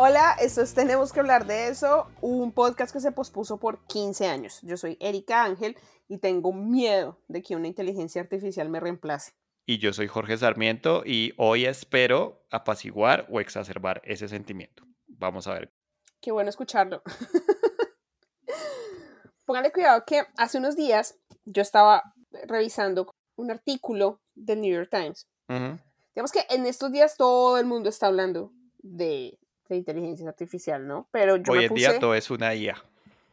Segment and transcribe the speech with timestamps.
[0.00, 4.26] Hola, esto es Tenemos que hablar de eso, un podcast que se pospuso por 15
[4.26, 4.60] años.
[4.62, 5.76] Yo soy Erika Ángel
[6.08, 9.32] y tengo miedo de que una inteligencia artificial me reemplace.
[9.66, 14.84] Y yo soy Jorge Sarmiento y hoy espero apaciguar o exacerbar ese sentimiento.
[15.06, 15.72] Vamos a ver.
[16.20, 17.02] Qué bueno escucharlo.
[19.44, 22.14] Póngale cuidado que hace unos días yo estaba
[22.46, 25.26] revisando un artículo del New York Times.
[25.48, 31.08] Digamos que en estos días todo el mundo está hablando de de inteligencia artificial, ¿no?
[31.12, 32.82] Pero yo Hoy en día todo es una IA.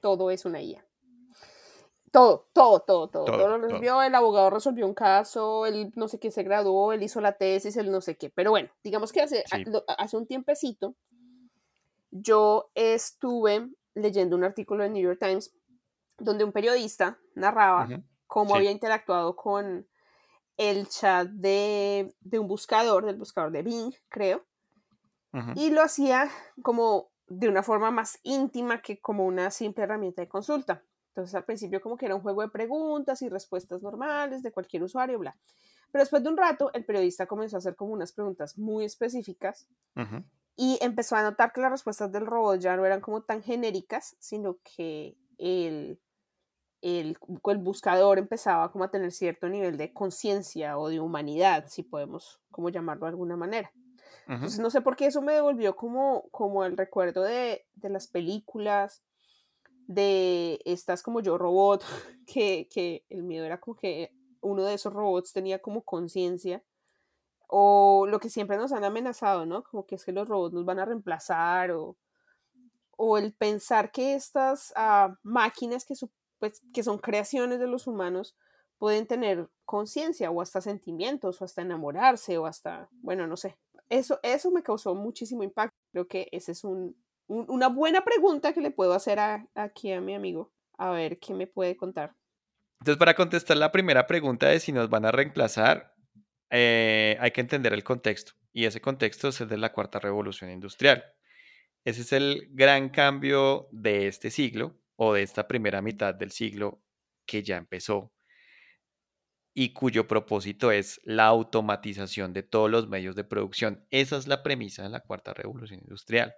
[0.05, 0.86] Todo es una IA.
[2.12, 3.26] Todo, todo, todo, todo.
[3.26, 7.02] todo, lo resolvió, el abogado resolvió un caso, él no sé qué se graduó, él
[7.02, 8.30] hizo la tesis, él no sé qué.
[8.30, 9.44] Pero bueno, digamos que hace,
[9.97, 10.94] hace un tiempecito
[12.12, 15.56] yo estuve leyendo un artículo de New York Times
[16.19, 17.90] donde un periodista narraba
[18.28, 19.88] cómo había interactuado con
[20.58, 24.45] el chat de, de, un buscador, del buscador de Bing, creo,
[25.56, 26.30] y lo hacía
[26.62, 30.84] como de una forma más íntima que como una simple herramienta de consulta.
[31.09, 34.84] Entonces al principio como que era un juego de preguntas y respuestas normales de cualquier
[34.84, 35.38] usuario, bla.
[35.92, 39.68] Pero después de un rato el periodista comenzó a hacer como unas preguntas muy específicas
[40.58, 44.16] y empezó a notar que las respuestas del robot ya no eran como tan genéricas,
[44.20, 46.00] sino que el,
[46.81, 51.84] el, el buscador empezaba como a tener cierto nivel de conciencia o de humanidad, si
[51.84, 53.72] podemos como llamarlo de alguna manera.
[54.27, 58.08] Entonces no sé por qué eso me devolvió como, como el recuerdo de, de las
[58.08, 59.03] películas,
[59.88, 61.83] de estas como yo robot,
[62.27, 66.63] que, que el miedo era como que uno de esos robots tenía como conciencia,
[67.47, 69.63] o lo que siempre nos han amenazado, ¿no?
[69.63, 71.97] Como que es que los robots nos van a reemplazar, o,
[72.97, 75.85] o el pensar que estas ah, máquinas
[76.40, 78.35] pues, que son creaciones de los humanos
[78.78, 83.57] pueden tener conciencia o hasta sentimientos o hasta enamorarse o hasta, bueno, no sé,
[83.90, 85.75] eso, eso me causó muchísimo impacto.
[85.91, 86.63] Creo que esa es
[87.28, 89.19] una buena pregunta que le puedo hacer
[89.56, 90.51] aquí a mi amigo.
[90.78, 92.16] A ver qué me puede contar.
[92.81, 95.94] Entonces, para contestar la primera pregunta de si nos van a reemplazar,
[96.50, 98.34] eh, hay que entender el contexto.
[98.51, 101.03] Y ese contexto es el de la cuarta revolución industrial.
[101.84, 106.81] Ese es el gran cambio de este siglo o de esta primera mitad del siglo
[107.25, 108.12] que ya empezó
[109.55, 113.88] y cuyo propósito es la automatización de todos los medios de producción.
[113.89, 116.35] Esa es la premisa de la cuarta revolución industrial.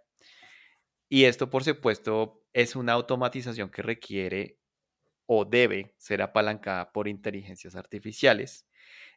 [1.09, 4.59] Y esto, por supuesto, es una automatización que requiere
[5.25, 8.67] o debe ser apalancada por inteligencias artificiales.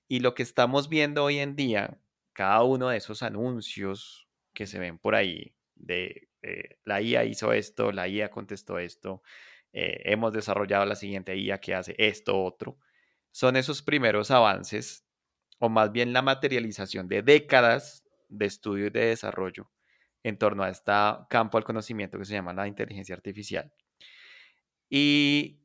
[0.09, 2.01] Y lo que estamos viendo hoy en día,
[2.33, 6.29] cada uno de esos anuncios que se ven por ahí de
[6.85, 9.23] la IA hizo esto, la IA contestó esto,
[9.73, 12.79] eh, hemos desarrollado la siguiente IA que hace esto, otro,
[13.31, 15.07] son esos primeros avances,
[15.59, 19.71] o más bien la materialización de décadas de estudio y de desarrollo
[20.23, 20.93] en torno a este
[21.29, 23.73] campo del conocimiento que se llama la inteligencia artificial.
[24.89, 25.61] Y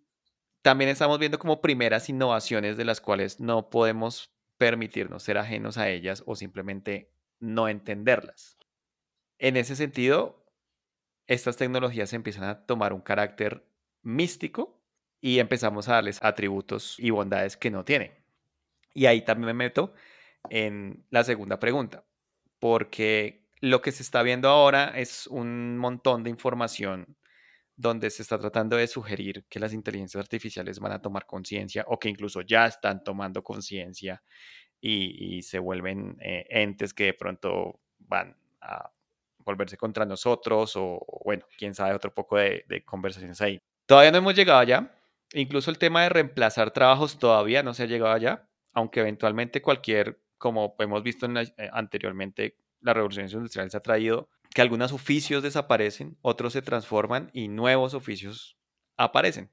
[0.62, 5.90] también estamos viendo como primeras innovaciones de las cuales no podemos permitirnos ser ajenos a
[5.90, 8.58] ellas o simplemente no entenderlas.
[9.38, 10.46] En ese sentido,
[11.28, 13.68] estas tecnologías empiezan a tomar un carácter
[14.02, 14.75] místico
[15.26, 18.12] y empezamos a darles atributos y bondades que no tienen.
[18.94, 19.92] Y ahí también me meto
[20.52, 22.06] en la segunda pregunta,
[22.60, 27.18] porque lo que se está viendo ahora es un montón de información
[27.76, 31.98] donde se está tratando de sugerir que las inteligencias artificiales van a tomar conciencia o
[31.98, 34.22] que incluso ya están tomando conciencia
[34.80, 38.92] y, se vuelven eh, entes que de pronto van a
[39.40, 43.60] volverse contra nosotros o, bueno, quién sabe, otro poco de, de conversaciones ahí.
[43.88, 44.95] Todavía no hemos llegado allá,
[45.36, 50.22] Incluso el tema de reemplazar trabajos todavía no se ha llegado allá, aunque eventualmente cualquier,
[50.38, 56.18] como hemos visto eh, anteriormente, la revolución industrial se ha traído que algunos oficios desaparecen,
[56.22, 58.58] otros se transforman y nuevos oficios
[58.96, 59.52] aparecen.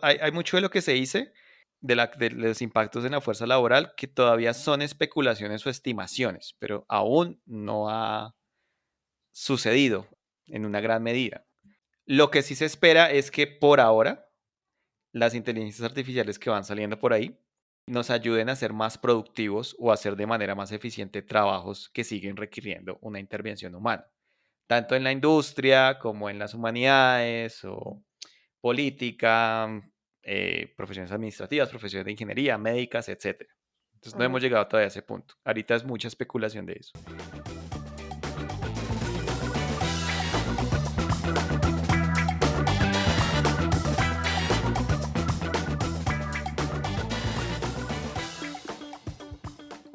[0.00, 1.32] Hay, mucho de lo que se dice
[1.80, 6.86] de, de, los impactos en la fuerza laboral que todavía son especulaciones o estimaciones, pero
[6.88, 8.36] aún no ha
[9.32, 10.06] sucedido
[10.46, 11.44] en una gran medida.
[12.04, 14.25] Lo que sí se espera es que por ahora
[15.16, 17.40] las inteligencias artificiales que van saliendo por ahí
[17.86, 22.04] nos ayuden a ser más productivos o a hacer de manera más eficiente trabajos que
[22.04, 24.06] siguen requiriendo una intervención humana,
[24.66, 28.04] tanto en la industria como en las humanidades o
[28.60, 29.82] política,
[30.22, 33.48] eh, profesiones administrativas, profesiones de ingeniería, médicas, etc.
[33.94, 35.34] Entonces no hemos llegado todavía a ese punto.
[35.44, 36.92] Ahorita es mucha especulación de eso.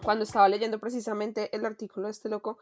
[0.04, 2.58] Cuando estaba leyendo precisamente el artículo de este loco,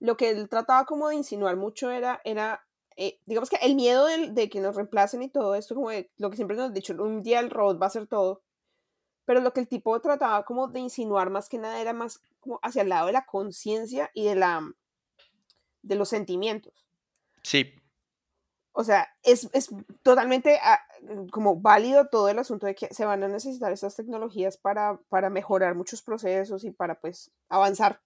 [0.00, 2.64] lo que él trataba como de insinuar mucho era, era
[2.96, 6.36] eh, digamos que el miedo de, que nos reemplacen y todo esto, como lo que
[6.36, 8.42] siempre nos han dicho, un día el robot va a hacer todo,
[9.24, 12.60] pero lo que el tipo trataba como de insinuar más que nada era más como
[12.62, 14.62] hacia el lado de la conciencia y de la
[15.82, 16.86] de los sentimientos.
[17.42, 17.74] Sí.
[18.76, 19.70] O sea, es, es
[20.02, 20.80] totalmente ah,
[21.30, 25.30] como válido todo el asunto de que se van a necesitar estas tecnologías para, para
[25.30, 28.02] mejorar muchos procesos y para pues avanzar.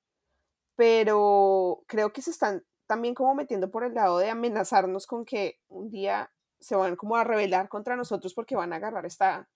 [0.77, 5.59] Pero creo que se están también como metiendo por el lado de amenazarnos con que
[5.69, 6.31] un día
[6.61, 9.49] se van como a rebelar contra nosotros porque van a agarrar esta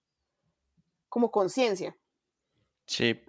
[1.10, 1.94] como conciencia.
[2.86, 3.22] Sí.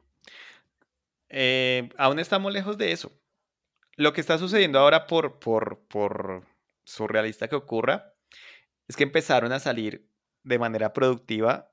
[1.28, 3.12] Eh, aún estamos lejos de eso.
[3.98, 6.46] Lo que está sucediendo ahora por, por, por
[6.86, 8.14] surrealista que ocurra
[8.88, 10.10] es que empezaron a salir
[10.44, 11.72] de manera productiva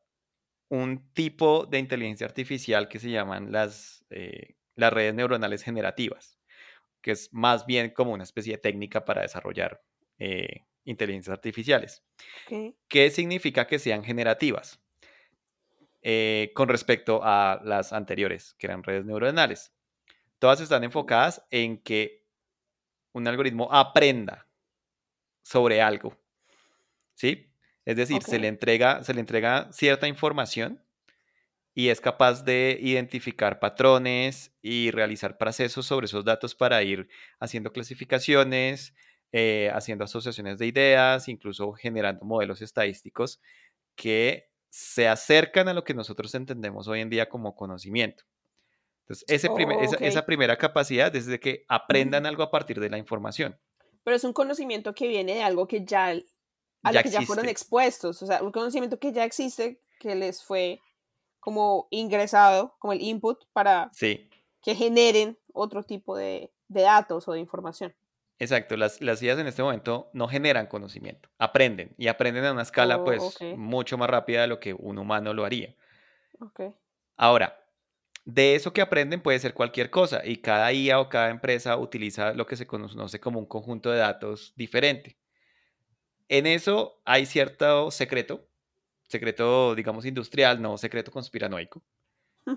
[0.68, 6.38] un tipo de inteligencia artificial que se llaman las, eh, las redes neuronales generativas,
[7.02, 9.82] que es más bien como una especie de técnica para desarrollar
[10.18, 12.04] eh, inteligencias artificiales.
[12.88, 14.80] ¿Qué significa que sean generativas?
[16.02, 19.74] Eh, con respecto a las anteriores, que eran redes neuronales.
[20.38, 22.24] Todas están enfocadas en que
[23.12, 24.50] un algoritmo aprenda
[25.50, 26.17] sobre algo.
[27.14, 27.52] ¿Sí?
[27.85, 30.85] Es decir, se, le entrega, se le entrega cierta información
[31.75, 37.08] y es capaz de identificar patrones y realizar procesos sobre esos datos para ir
[37.41, 38.94] haciendo clasificaciones,
[39.32, 43.41] eh, haciendo asociaciones de ideas, incluso generando modelos estadísticos
[43.97, 48.23] que se acercan a lo que nosotros entendemos hoy en día como conocimiento.
[49.02, 49.49] Entonces, ese
[50.06, 53.58] esa, primera capacidad es de que aprendan algo a partir de la información.
[54.05, 56.14] Pero es un conocimiento que viene de algo que ya
[56.82, 60.43] a lo que ya fueron expuestos, o sea, un conocimiento que ya existe, que les
[60.43, 60.81] fue
[61.38, 63.91] como ingresado, como el input para
[64.62, 67.94] que generen otro tipo de, datos o de información.
[68.38, 72.99] Exacto, las, las en este momento no generan conocimiento, aprenden y aprenden a una escala
[72.99, 75.75] oh, pues mucho más rápida de lo que un humano lo haría.
[77.17, 77.59] Ahora,
[78.34, 82.32] de eso que aprenden puede ser cualquier cosa y cada IA o cada empresa utiliza
[82.32, 85.16] lo que se conoce como un conjunto de datos diferente.
[86.28, 88.46] En eso hay cierto secreto,
[89.08, 91.82] secreto, digamos, industrial, no secreto conspiranoico,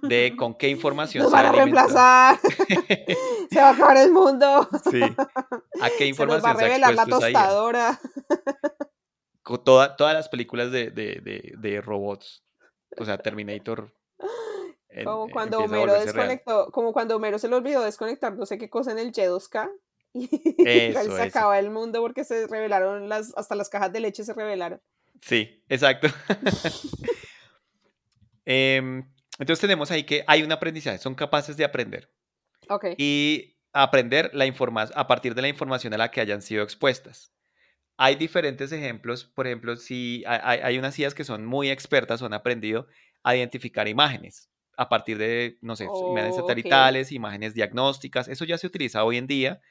[0.04, 2.40] de con qué información Nos van a reemplazar.
[3.50, 4.70] se va a acabar el mundo.
[4.92, 5.02] Sí.
[5.82, 8.00] ¿A qué información se, nos va a revelar la tostadora.
[9.42, 12.44] Con todas las películas de, de, de, robots.
[12.98, 13.92] O sea, Terminator.
[15.04, 18.92] Como cuando Homero desconectó, como cuando Homero se le olvidó desconectar no sé qué cosa
[18.92, 19.70] en el Y2K
[20.14, 20.28] y
[20.94, 24.82] se acaba el mundo porque se revelaron las, hasta las cajas de leche se revelaron.
[25.22, 26.08] Sí, exacto.
[28.46, 29.10] Em,
[29.40, 32.12] entonces tenemos ahí que hay un aprendizaje, son capaces de aprender.
[32.68, 32.88] Ok.
[32.98, 37.34] Y aprender la información a partir de la información a la que hayan sido expuestas.
[37.96, 42.26] Hay diferentes ejemplos, por ejemplo, si hay, hay unas IAs que son muy expertas o
[42.26, 42.88] han aprendido
[43.24, 48.68] a identificar imágenes a partir de, no sé, imágenes satelitales, imágenes diagnósticas, eso ya se
[48.68, 49.62] utiliza hoy en día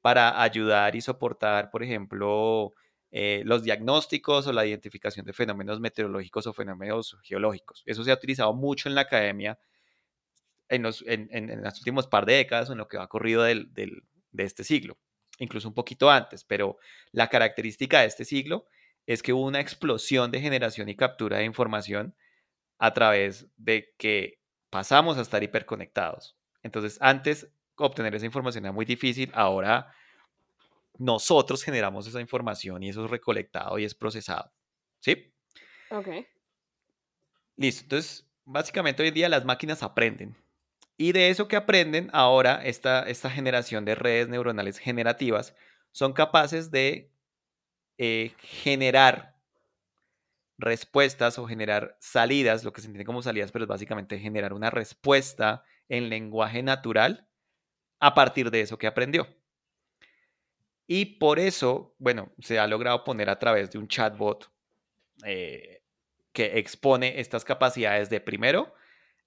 [0.00, 2.74] para ayudar y soportar, por ejemplo,
[3.10, 7.82] eh, los diagnósticos o la identificación de fenómenos meteorológicos o fenómenos geológicos.
[7.86, 9.58] Eso se ha utilizado mucho en la academia
[10.68, 11.28] en los, en,
[11.64, 14.02] últimos par de décadas en lo que ha ocurrido de
[14.38, 14.98] este siglo,
[15.38, 16.78] incluso un poquito antes, pero
[17.10, 18.66] la característica de este siglo
[19.06, 22.14] es que hubo una explosión de generación y captura de información
[22.78, 24.41] a través de que
[24.72, 26.34] pasamos a estar hiperconectados.
[26.62, 29.94] Entonces, antes obtener esa información era muy difícil, ahora
[30.96, 34.50] nosotros generamos esa información y eso es recolectado y es procesado.
[34.98, 35.30] ¿Sí?
[35.90, 36.08] Ok.
[37.56, 37.82] Listo.
[37.82, 40.34] Entonces, básicamente hoy día las máquinas aprenden.
[40.96, 45.54] Y de eso que aprenden, ahora esta, esta generación de redes neuronales generativas
[45.90, 47.10] son capaces de
[47.98, 49.31] eh, generar
[50.62, 54.70] respuestas o generar salidas, lo que se entiende como salidas, pero es básicamente generar una
[54.70, 57.28] respuesta en lenguaje natural
[58.00, 59.28] a partir de eso que aprendió.
[60.86, 64.50] Y por eso, bueno, se ha logrado poner a través de un chatbot
[65.24, 65.82] eh,
[66.32, 68.74] que expone estas capacidades de primero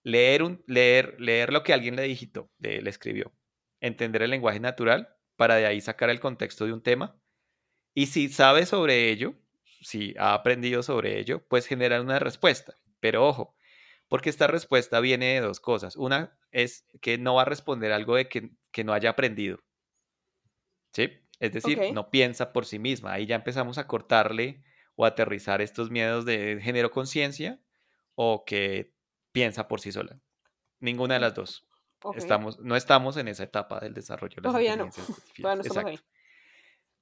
[0.04, 3.34] leer, un, leer, leer lo que alguien le digitó, le escribió,
[3.80, 7.20] entender el lenguaje natural para de ahí sacar el contexto de un tema.
[7.94, 9.36] Y si sabe sobre ello,
[9.86, 12.76] si ha aprendido sobre ello, pues generan una respuesta.
[13.00, 13.56] Pero ojo,
[14.08, 15.96] porque esta respuesta viene de dos cosas.
[15.96, 19.60] Una es que no va a responder algo de que, no haya aprendido.
[20.92, 21.12] ¿Sí?
[21.40, 23.14] Es decir, no piensa por sí misma.
[23.14, 24.64] Ahí ya empezamos a cortarle
[24.96, 27.62] o aterrizar estos miedos de género conciencia
[28.16, 28.92] o que
[29.32, 30.20] piensa por sí sola.
[30.80, 31.68] Ninguna de las dos.
[32.16, 34.42] Estamos, no estamos en esa etapa del desarrollo.
[34.42, 34.90] Todavía no.
[35.40, 36.00] Todavía no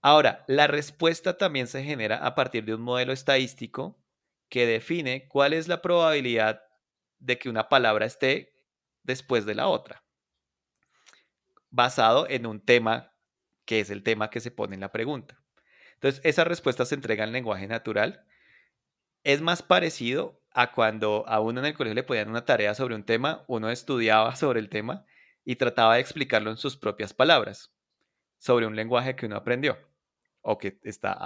[0.06, 3.98] Ahora, la respuesta también se genera a partir de un modelo estadístico
[4.50, 6.62] que define cuál es la probabilidad
[7.20, 8.54] de que una palabra esté
[9.04, 10.04] después de la otra,
[11.70, 13.14] basado en un tema
[13.64, 15.42] que es el tema que se pone en la pregunta.
[15.94, 18.26] Entonces, esa respuesta se entrega en lenguaje natural.
[19.24, 22.96] Es más parecido a cuando a uno en el colegio le ponían una tarea sobre
[22.96, 25.06] un tema, uno estudiaba sobre el tema
[25.46, 27.74] y trataba de explicarlo en sus propias palabras,
[28.38, 29.93] sobre un lenguaje que uno aprendió
[30.44, 31.18] o que está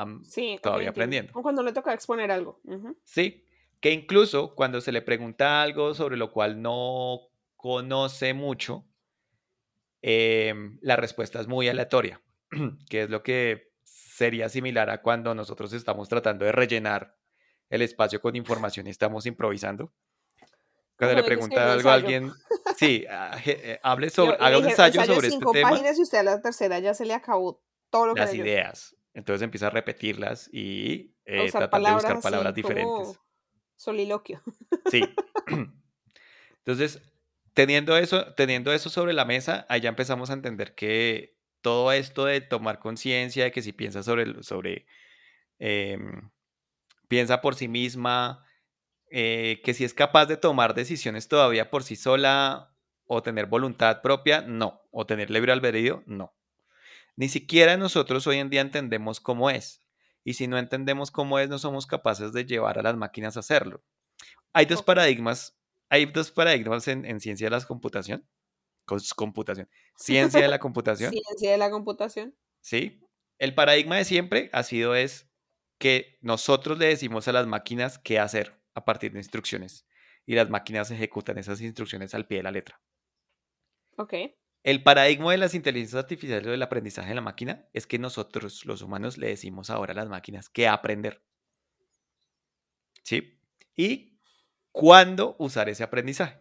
[0.61, 1.33] todavía aprendiendo.
[1.35, 2.61] O cuando le toca exponer algo.
[3.03, 3.43] Sí,
[3.81, 8.85] que incluso cuando se le pregunta algo sobre lo cual no conoce mucho,
[10.01, 12.21] em, la respuesta es muy aleatoria,
[12.89, 17.15] que es lo que sería similar a cuando nosotros estamos tratando de rellenar
[17.69, 19.91] el espacio con información y estamos improvisando.
[20.95, 22.31] Cuando le pregunta algo a alguien,
[22.77, 25.69] sí, ah, eh, hable sobre, haga un ensayo sobre este tema.
[25.69, 28.96] páginas y usted a la tercera ya se le acabó todo lo que Las ideas.
[29.17, 33.19] Entonces empieza a repetirlas y eh, tratar de buscar palabras diferentes.
[33.75, 34.43] Soliloquio.
[34.91, 35.01] Sí.
[36.59, 37.01] Entonces,
[37.55, 42.25] teniendo eso, teniendo eso sobre la mesa, ahí ya empezamos a entender que todo esto
[42.25, 44.85] de tomar conciencia de que si piensa sobre, sobre
[45.57, 46.29] em,
[47.07, 48.45] piensa por sí misma,
[49.09, 52.71] eh, que si es capaz de tomar decisiones todavía por sí sola
[53.07, 56.35] o tener voluntad propia, no, o tener libre albedrío, no.
[57.17, 59.83] Ni siquiera nosotros hoy en día entendemos cómo es.
[60.23, 63.39] Y si no entendemos cómo es, no somos capaces de llevar a las máquinas a
[63.39, 63.83] hacerlo.
[64.53, 65.57] Hay dos paradigmas,
[65.89, 68.27] hay dos paradigmas en, ciencia de la computación.
[69.15, 69.67] computación.
[69.95, 71.11] Ciencia de la computación.
[71.11, 72.35] ciencia de la computación.
[72.61, 73.01] Sí.
[73.39, 75.27] El paradigma de siempre ha sido es
[75.79, 79.87] que nosotros le decimos a las máquinas qué hacer a partir de instrucciones
[80.25, 82.79] y las máquinas ejecutan esas instrucciones al pie de la letra.
[83.97, 84.13] Ok.
[84.63, 88.65] El paradigma de las inteligencias artificiales o del aprendizaje de la máquina es que nosotros,
[88.65, 91.23] los humanos, le decimos ahora a las máquinas qué aprender.
[93.03, 93.39] ¿Sí?
[93.75, 94.19] Y
[94.71, 96.39] cuándo usar ese aprendizaje.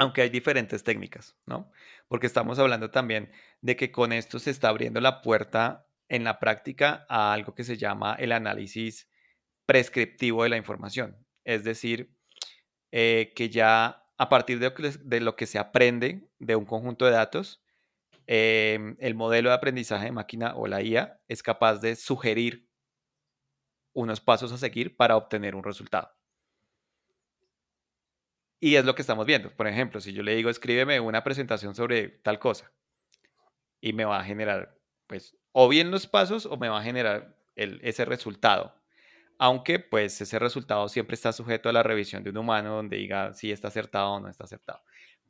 [0.00, 1.70] Aunque hay diferentes técnicas, ¿no?
[2.08, 3.30] Porque estamos hablando también
[3.60, 7.64] de que con esto se está abriendo la puerta en la práctica a algo que
[7.64, 9.10] se llama el análisis
[9.66, 11.18] prescriptivo de la información.
[11.44, 12.16] Es decir,
[12.92, 17.62] eh, que ya a partir de lo que, se aprende de un conjunto de datos,
[18.26, 22.68] em, el modelo de aprendizaje de máquina o la IA es capaz de sugerir
[23.94, 26.10] unos pasos a seguir para obtener un resultado.
[28.60, 29.50] Y es lo que estamos viendo.
[29.50, 32.72] Por ejemplo, si yo le digo, escríbeme una presentación sobre tal cosa,
[33.80, 37.36] y me va a generar, pues, o bien los pasos o me va a generar
[37.54, 38.77] ese resultado
[39.38, 43.32] aunque pues ese resultado siempre está sujeto a la revisión de un humano donde diga
[43.34, 44.80] si está acertado o no está acertado.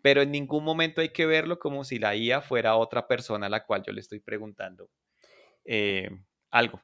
[0.01, 3.51] Pero en ningún momento hay que verlo como si la IA fuera otra persona a
[3.51, 4.89] la cual yo le estoy preguntando
[5.65, 6.09] eh,
[6.51, 6.81] algo.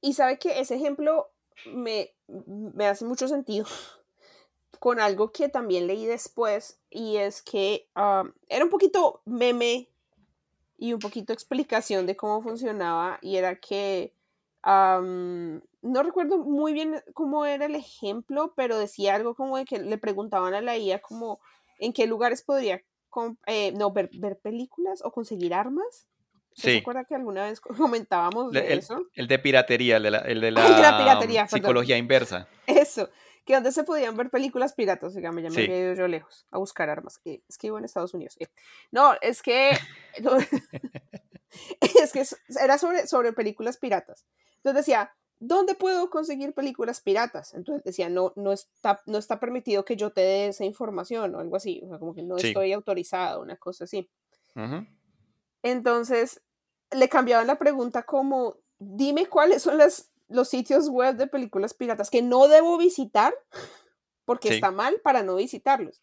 [0.00, 1.30] Y sabe que ese ejemplo
[1.66, 3.66] me, me hace mucho sentido
[4.80, 9.88] con algo que también leí después y es que ah, era un poquito meme
[10.76, 14.12] y un poquito explicación de cómo funcionaba y era que
[14.64, 19.98] no recuerdo muy bien cómo era el ejemplo, pero decía algo como de que le
[19.98, 21.40] preguntaban a la IA como
[21.78, 22.82] en qué lugares podría
[23.46, 24.10] eh, no, ver,
[24.42, 26.08] películas o conseguir armas.
[26.54, 29.06] ¿Se acuerda que alguna vez comentábamos de el, eso?
[29.14, 32.48] El de piratería, el de la, el de la, psicología inversa.
[32.66, 33.10] Eso,
[33.44, 36.58] que donde se podían ver películas piratas, digamos, ya me había ido yo lejos a
[36.58, 37.20] buscar armas.
[37.24, 38.36] Es que vivo en Estados Unidos.
[38.40, 38.46] Eh.
[38.90, 39.76] No, es que...
[42.02, 42.24] es que
[42.60, 44.24] era sobre, sobre películas piratas.
[44.56, 47.54] Entonces decía, ¿dónde puedo conseguir películas piratas?
[47.54, 51.40] Entonces decía, no, no, está, no está permitido que yo te dé esa información o
[51.40, 54.08] algo así, o sea, como que no estoy autorizado, una cosa así.
[55.62, 56.40] Entonces
[56.90, 62.10] le cambiaban la pregunta como, dime cuáles son las, los sitios web de películas piratas
[62.10, 63.34] que no debo visitar
[64.24, 66.02] porque está mal para no visitarlos.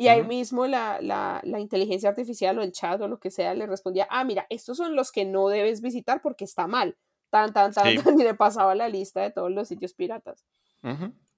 [0.00, 3.52] Y ahí mismo la, la, la, inteligencia artificial o el chat o lo que sea
[3.54, 6.96] le respondía, ah, mira, estos son los que no debes visitar porque está mal
[7.30, 7.88] tan, tan, tan,
[8.18, 10.44] y le pasaba la lista de todos los sitios piratas.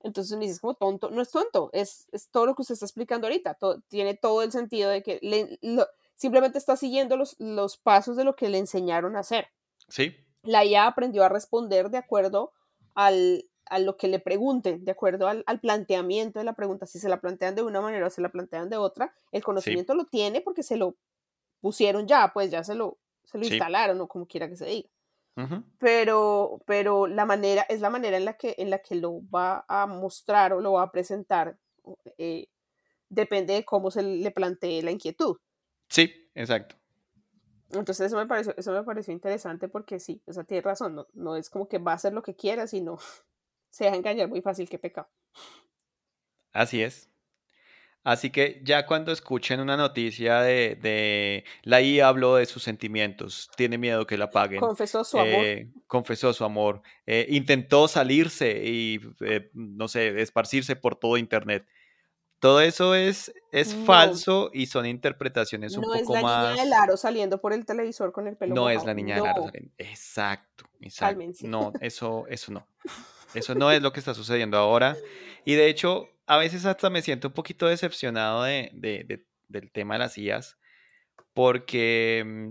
[0.00, 2.86] Entonces me dices como tonto, no es tonto, es, es, todo lo que usted está
[2.86, 3.56] explicando ahorita,
[3.88, 5.20] tiene todo el sentido de que
[6.14, 9.48] simplemente está siguiendo los, los pasos de lo que le enseñaron a hacer.
[9.88, 10.16] Sí.
[10.42, 12.52] La IA aprendió a responder de acuerdo
[12.94, 16.86] al, a lo que le pregunten, de acuerdo al, planteamiento de la pregunta.
[16.86, 19.94] Si se la plantean de una manera o se la plantean de otra, el conocimiento
[19.94, 20.96] lo tiene porque se lo
[21.60, 24.88] pusieron ya, pues ya se lo, se lo instalaron o como quiera que se diga.
[25.78, 29.64] pero, pero la manera, es la manera en la, que, en la que lo va
[29.68, 31.56] a mostrar o lo va a presentar.
[32.18, 32.48] Eh,
[33.08, 35.36] depende de cómo se le plantee la inquietud.
[35.88, 36.76] Sí, exacto.
[37.70, 41.06] Entonces eso me pareció, eso me pareció interesante porque sí, o sea, tiene razón, no,
[41.14, 42.98] no es como que va a hacer lo que quiera, sino
[43.72, 45.08] se deja engañar muy fácil, qué pecado.
[46.52, 47.08] Así es.
[48.04, 53.48] Así que ya cuando escuchen una noticia de, de la IA habló de sus sentimientos,
[53.56, 54.60] tiene miedo que la paguen.
[54.60, 55.44] Confesó su amor.
[55.44, 56.82] Eh, confesó su amor.
[57.06, 61.64] Eh, intentó salirse y, eh, no sé, esparcirse por todo Internet.
[62.42, 66.02] Todo eso es, es falso y son interpretaciones un poco más.
[66.02, 68.52] No es la niña del aro saliendo por el televisor con el pelo.
[68.52, 69.70] No es la niña del aro saliendo.
[69.78, 70.64] Exacto.
[70.80, 71.22] exacto.
[71.42, 72.66] No, eso, eso no.
[73.32, 74.96] Eso no es lo que está sucediendo ahora.
[75.44, 79.98] Y de hecho, a veces hasta me siento un poquito decepcionado de, del tema de
[80.00, 80.58] las IAS,
[81.34, 82.48] porque mm,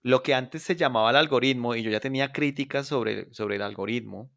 [0.00, 3.62] lo que antes se llamaba el algoritmo, y yo ya tenía críticas sobre, sobre el
[3.62, 4.30] algoritmo,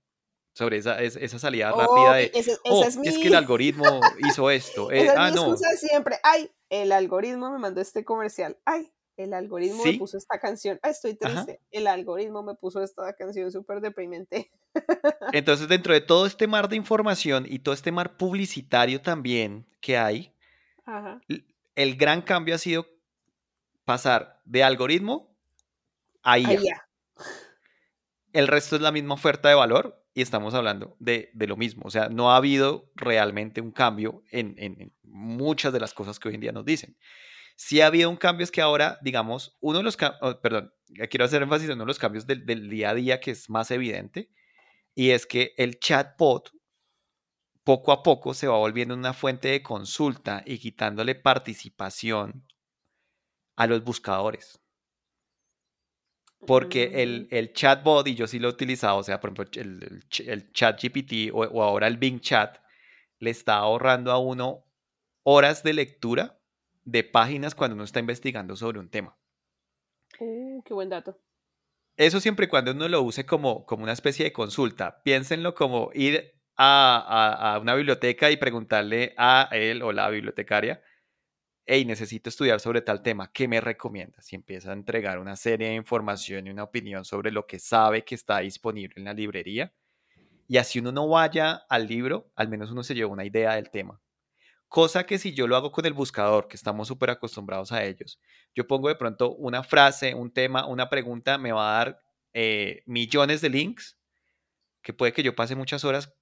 [0.53, 2.31] sobre esa, esa salida rápida de,
[2.65, 4.91] oh, es, que el algoritmo hizo esto.
[4.91, 5.57] Eh, esa ah, es mi no.
[5.57, 10.79] siempre, ay, el algoritmo me mandó este comercial, ay, el algoritmo me puso esta canción,
[10.83, 14.51] ay, estoy triste, el algoritmo me puso esta canción súper deprimente.
[15.33, 19.97] Entonces, dentro de todo este mar de información y todo este mar publicitario también que
[19.97, 20.33] hay,
[21.75, 22.87] el gran cambio ha sido
[23.85, 25.35] pasar de algoritmo
[26.21, 26.87] a IA.
[28.31, 31.83] El resto es la misma oferta de valor, y estamos hablando de, lo mismo.
[31.85, 36.35] O sea, no ha habido realmente un cambio en, muchas de las cosas que hoy
[36.35, 36.97] en día nos dicen.
[37.55, 40.73] Sí ha habido un cambio, es que ahora, digamos, uno de los cambios, oh, perdón,
[41.09, 43.71] quiero hacer énfasis en uno de los cambios del, día a día que es más
[43.71, 44.29] evidente,
[44.95, 46.51] y es que el chatbot
[47.63, 52.45] poco a poco se va volviendo una fuente de consulta y quitándole participación
[53.55, 54.62] a los buscadores.
[56.45, 57.35] Porque el, mm.
[57.35, 60.81] el, chatbot, y yo sí lo he utilizado, o sea, por ejemplo, el, el, chat
[60.81, 62.57] GPT o, ahora el Bing Chat,
[63.19, 64.65] le está ahorrando a uno
[65.23, 66.39] horas de lectura
[66.83, 69.17] de páginas cuando uno está investigando sobre un tema.
[70.19, 71.17] Uh, qué buen dato.
[71.95, 75.01] Eso siempre y cuando uno lo use como, como una especie de consulta.
[75.03, 80.81] Piénsenlo como ir a, a una biblioteca y preguntarle a él o la bibliotecaria
[81.65, 84.31] hey, necesito estudiar sobre tal tema, ¿qué me recomiendas?
[84.33, 88.03] Y empieza a entregar una serie de información y una opinión sobre lo que sabe
[88.03, 89.73] que está disponible en la librería.
[90.47, 93.69] Y así uno no vaya al libro, al menos uno se lleva una idea del
[93.69, 94.01] tema.
[94.67, 98.19] Cosa que si yo lo hago con el buscador, que estamos súper acostumbrados a ellos,
[98.55, 101.99] yo pongo de pronto una frase, un tema, una pregunta, me va a dar
[102.33, 103.97] eh, millones de links,
[104.81, 106.13] que puede que yo pase muchas horas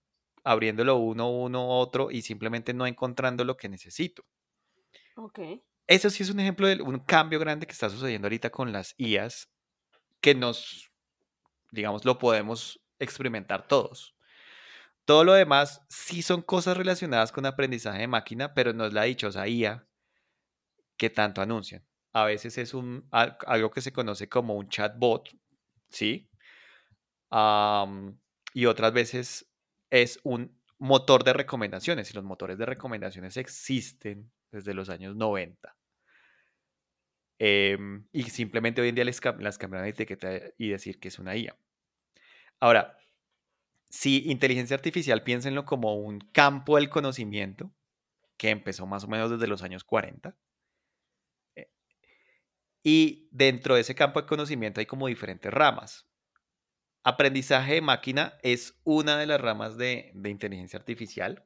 [0.44, 4.26] abriéndolo uno, uno, otro y simplemente no encontrando lo que necesito.
[5.88, 8.96] Eso sí es un ejemplo de un cambio grande que está sucediendo ahorita con las
[8.98, 9.50] IAS,
[10.22, 10.92] que nos,
[11.72, 14.16] digamos, lo podemos experimentar todos.
[15.06, 19.04] Todo lo demás sí son cosas relacionadas con aprendizaje de máquina, pero no es la
[19.04, 19.86] dichosa IA
[20.98, 21.84] que tanto anuncian.
[22.14, 25.30] A veces es un, algo que se conoce como un chatbot,
[25.90, 26.30] ¿sí?
[28.54, 29.50] y otras veces
[29.90, 35.76] es un motor de recomendaciones y los motores de recomendaciones existen desde los años 90.
[37.44, 41.18] Em, y simplemente hoy en día les las cambian de etiqueta y decir que es
[41.18, 41.58] una IA.
[42.60, 43.00] Ahora,
[43.90, 47.74] si inteligencia artificial, piénsenlo como un campo del conocimiento
[48.38, 50.36] que empezó más o menos desde los años 40.
[51.56, 51.72] Eh,
[52.84, 56.08] y dentro de ese campo de conocimiento hay como diferentes ramas.
[57.04, 61.46] Aprendizaje de máquina es una de las ramas de, de inteligencia artificial.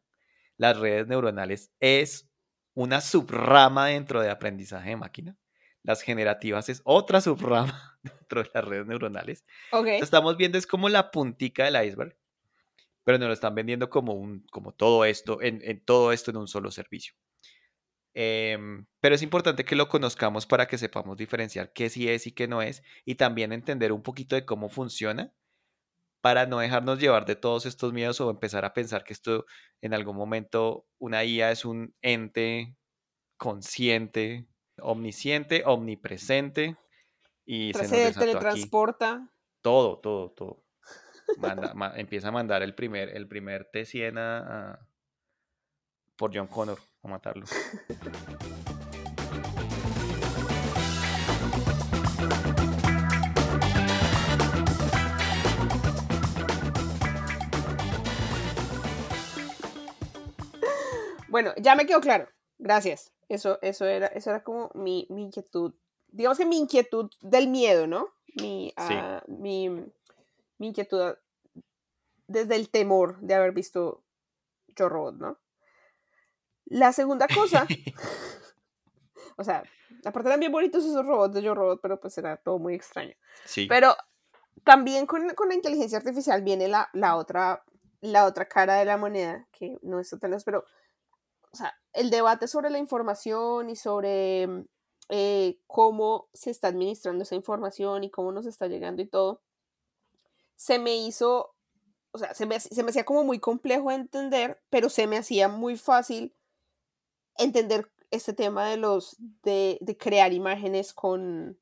[0.58, 2.30] Las redes neuronales es
[2.76, 5.38] una subrama dentro de aprendizaje de máquina.
[5.82, 9.46] Las generativas es otra subrama dentro de las redes neuronales.
[9.72, 10.00] Okay.
[10.00, 12.16] estamos viendo es como la puntica del iceberg,
[13.04, 16.48] pero nos lo están vendiendo como, un, como todo esto, en, todo esto en un
[16.48, 17.16] solo servicio.
[18.14, 22.32] Em, pero es importante que lo conozcamos para que sepamos diferenciar qué sí es y
[22.32, 25.34] qué no es, y también entender un poquito de cómo funciona
[26.26, 29.46] para no dejarnos llevar de todos estos miedos o empezar a pensar que esto
[29.80, 32.76] en algún momento una IA es un ente
[33.38, 34.48] consciente,
[34.80, 36.78] omnisciente, omnipresente
[37.46, 39.30] y se, teletransporta.
[39.62, 40.64] Todo, todo, todo.
[41.96, 44.80] empieza a mandar el primer, el primer T100
[46.16, 47.46] por John Connor a matarlo.
[61.36, 62.30] Bueno, ya me quedó claro.
[62.60, 63.12] Gracias.
[63.28, 65.74] Eso, eso, era, eso era como mi, mi inquietud.
[66.08, 68.08] Digamos que mi inquietud del miedo, ¿no?
[68.40, 71.14] Mi, ah, mi, mi inquietud
[72.26, 74.06] desde el temor de haber visto
[74.78, 75.38] Yo Robot, ¿no?
[76.68, 77.68] La segunda cosa,
[79.36, 79.62] o sea,
[80.06, 83.14] aparte eran bien bonitos esos robots de Yo Robot, pero pues era todo muy extraño.
[83.44, 83.66] Sí.
[83.68, 83.94] Pero
[84.64, 87.66] también con, con la inteligencia artificial viene la, la, otra,
[88.00, 90.64] la otra cara de la moneda, que no es tan pero,
[91.56, 94.66] o sea, el debate sobre la información y sobre
[95.08, 99.42] eh, cómo se está administrando esa información y cómo nos está llegando y todo,
[100.58, 101.56] se me hizo,
[102.12, 105.18] o sea, se me, se me hacía como muy complejo de entender, pero se me
[105.18, 106.36] hacía muy fácil
[107.38, 111.58] entender este tema de los de, de crear imágenes con,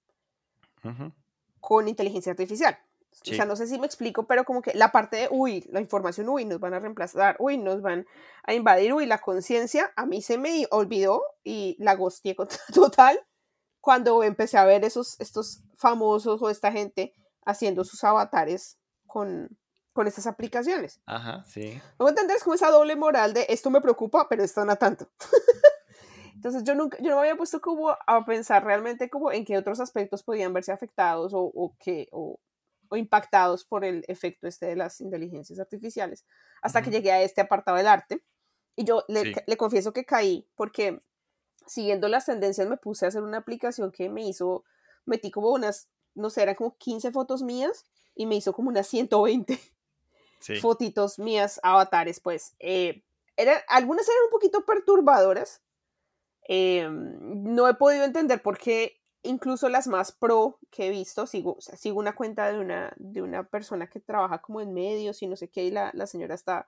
[1.61, 2.79] con inteligencia artificial.
[3.21, 5.79] O sea, no sé si me explico, pero como que la parte de, uy, la
[5.79, 8.05] información, uy, nos van a reemplazar, uy, nos van
[8.43, 12.35] a invadir, uy, la conciencia, a mí se me olvidó y la gosteé
[12.73, 13.19] total
[13.81, 17.13] cuando empecé a ver esos, estos famosos o esta gente
[17.45, 19.49] haciendo sus avatares con,
[19.91, 21.01] con estas aplicaciones.
[21.05, 21.81] Ajá, sí.
[21.99, 25.09] Luego entender como esa doble moral de esto me preocupa, pero esto no tanto.
[26.35, 29.57] Entonces yo nunca, yo no me había puesto como a pensar realmente como en qué
[29.57, 32.39] otros aspectos podían verse afectados o, o que, o,
[32.93, 36.25] o, impactados por el efecto este de las inteligencias artificiales,
[36.61, 38.23] hasta que llegué a este apartado del arte.
[38.75, 40.99] Y yo le, le, confieso que caí porque
[41.67, 44.63] siguiendo las tendencias me puse a hacer una aplicación que me hizo,
[45.05, 48.87] metí como unas, no sé, eran como 15 fotos mías y me hizo como unas
[48.87, 49.59] 120
[50.61, 52.55] fotitos mías, avatares, pues.
[52.59, 53.03] Eh,
[53.67, 55.61] algunas eran un poquito perturbadoras,
[56.45, 57.17] Em,
[57.53, 61.99] no he podido entender por qué incluso las más pro que he visto, sigo, sigo
[61.99, 65.49] una cuenta de una, de una persona que trabaja como en medios y no sé
[65.49, 66.67] qué, y la, la señora está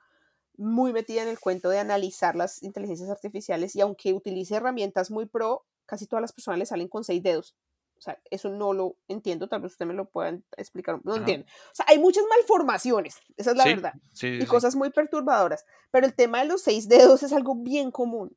[0.58, 5.26] muy metida en el cuento de analizar las inteligencias artificiales y aunque utilice herramientas muy
[5.26, 7.56] pro, casi todas las personas le salen con seis dedos.
[7.98, 11.00] O sea, eso no lo entiendo, tal vez usted me lo pueda explicar.
[11.04, 11.46] No entiendo.
[11.48, 13.94] O sea, hay muchas malformaciones, esa es la verdad.
[14.22, 15.65] y cosas muy perturbadoras.
[15.91, 18.36] Pero el tema de los seis dedos es algo bien común.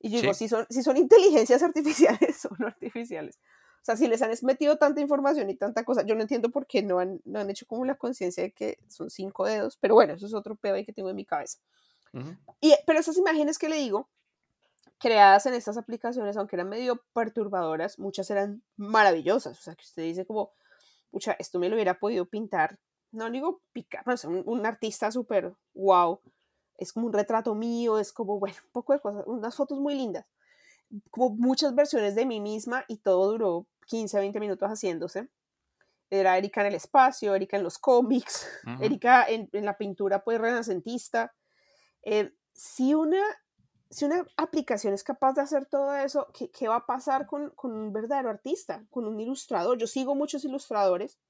[0.00, 3.38] Y yo digo, si son, si son inteligencias artificiales, son artificiales.
[3.82, 6.66] O sea, si les han metido tanta información y tanta cosa, yo no entiendo por
[6.66, 9.94] qué no han, no han hecho como la conciencia de que son cinco dedos, pero
[9.94, 11.58] bueno, eso es otro pedo ahí que tengo en mi cabeza.
[12.60, 14.08] y, pero esas imágenes que le digo,
[14.98, 19.58] creadas en estas aplicaciones, aunque eran medio perturbadoras, muchas eran maravillosas.
[19.58, 20.52] O sea, que usted dice como,
[21.10, 22.78] pucha, esto me lo hubiera podido pintar,
[23.12, 26.20] no digo picar, pero un, un artista súper wow
[26.80, 29.94] es como un retrato mío, es como, bueno, un poco de cosas, unas fotos muy
[29.94, 30.26] lindas,
[31.10, 35.28] como muchas versiones de mí misma y todo duró 15, 20 minutos haciéndose.
[36.08, 38.48] Era Erika en el espacio, Erika en los cómics,
[38.80, 41.32] Erika en, la pintura pues renacentista.
[42.02, 43.22] Eh, si, una,
[43.90, 47.50] si una aplicación es capaz de hacer todo eso, ¿qué, qué va a pasar con,
[47.50, 49.78] con, un verdadero artista, con un ilustrador?
[49.78, 51.20] Yo sigo muchos ilustradores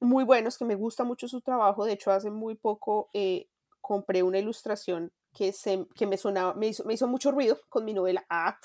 [0.00, 1.84] muy buenos, que me gusta mucho su trabajo.
[1.84, 3.48] De hecho, hace muy poco eh,
[3.86, 7.84] compré una ilustración que, se, que me sonaba, me hizo, me hizo mucho ruido con
[7.84, 8.26] mi novela.
[8.28, 8.58] Ah.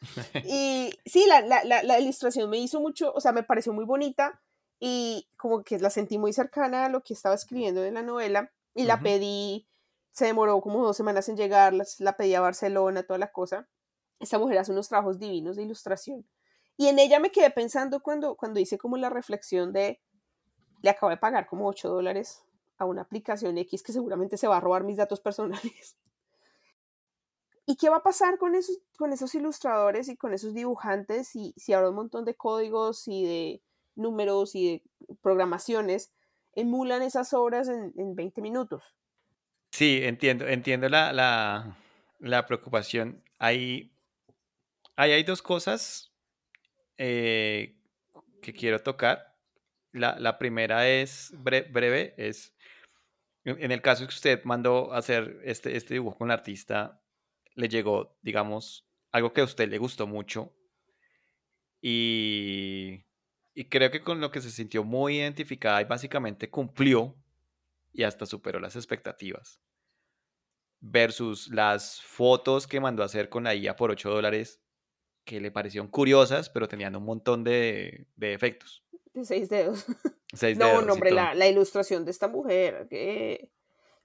[0.46, 4.40] y sí, la, la, la, ilustración me hizo mucho, o sea, me pareció muy bonita
[4.78, 8.52] y como que la sentí muy cercana a lo que estaba escribiendo en la novela
[8.72, 9.66] y la pedí,
[10.12, 13.68] se demoró como dos semanas en llegar, la, la pedí a Barcelona, toda la cosa.
[14.20, 16.24] Esta mujer hace unos trabajos divinos de ilustración.
[16.76, 20.00] Y en ella me quedé pensando cuando, cuando hice como la reflexión de,
[20.82, 22.44] le acabo de pagar como 8 dólares
[22.80, 25.96] a una aplicación X que seguramente se va a robar mis datos personales.
[27.66, 31.54] ¿Y qué va a pasar con esos, con esos ilustradores y con esos dibujantes si,
[31.56, 33.62] si habrá un montón de códigos y de
[33.94, 34.82] números y de
[35.22, 36.10] programaciones
[36.54, 38.82] emulan esas obras en, en 20 minutos?
[39.70, 41.12] Sí, entiendo, entiendo la,
[42.18, 43.22] la, preocupación.
[43.38, 43.92] Hay,
[44.96, 46.12] hay, hay, dos cosas
[46.96, 47.76] eh,
[48.42, 49.29] que quiero tocar.
[49.92, 52.54] La, la primera es breve, es
[53.44, 57.00] en el caso que usted mandó hacer este, este dibujo con el artista,
[57.54, 60.54] le llegó, digamos, algo que a usted le gustó mucho
[61.80, 63.06] y,
[63.54, 67.16] y creo que con lo que se sintió muy identificada y básicamente cumplió
[67.92, 69.60] y hasta superó las expectativas.
[70.82, 74.62] Versus las fotos que mandó a hacer con la IA por 8 dólares,
[75.24, 78.84] que le parecieron curiosas, pero tenían un montón de, de efectos.
[79.12, 79.86] De seis dedos.
[80.56, 83.50] no, no, hombre, la, la, ilustración de esta mujer, que,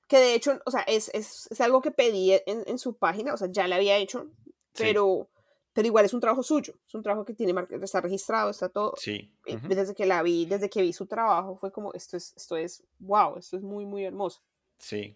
[0.08, 3.34] que de hecho, o sea, es, es, es algo que pedí en, en, su página,
[3.34, 4.32] o sea, ya la había hecho,
[4.78, 5.30] pero,
[5.74, 8.94] pero igual es un trabajo suyo, es un trabajo que tiene está registrado, está todo.
[8.98, 9.32] Sí.
[9.68, 12.84] Desde que la vi, desde que vi su trabajo, fue como, esto es, esto es,
[13.00, 14.42] wow, esto es muy, muy hermoso.
[14.80, 15.16] Sí.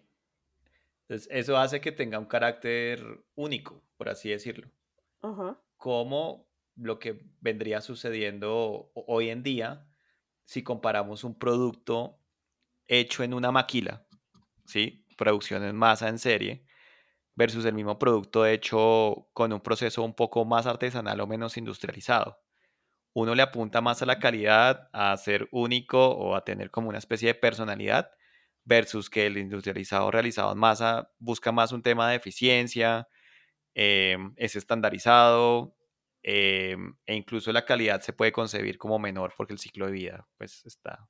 [1.02, 4.70] Entonces, eso hace que tenga un carácter único, por así decirlo.
[5.76, 6.46] Como
[6.80, 9.86] lo que vendría sucediendo hoy en día
[10.44, 12.18] si comparamos un producto
[12.88, 14.06] hecho en una maquila,
[14.64, 15.06] ¿sí?
[15.16, 16.64] producción en masa en serie,
[17.36, 22.40] versus el mismo producto hecho con un proceso un poco más artesanal o menos industrializado.
[23.12, 26.98] Uno le apunta más a la calidad, a ser único o a tener como una
[26.98, 28.10] especie de personalidad,
[28.64, 33.08] versus que el industrializado realizado en masa busca más un tema de eficiencia,
[33.74, 35.76] em, es estandarizado
[36.22, 40.28] em, e incluso la calidad se puede concebir como menor porque el ciclo de vida
[40.36, 41.08] pues está...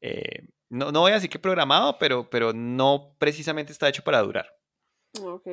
[0.00, 4.22] Eh, no, no voy a decir que programado, pero, pero no precisamente está hecho para
[4.22, 4.46] durar.
[5.20, 5.48] Ok.